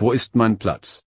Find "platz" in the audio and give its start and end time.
0.58-0.96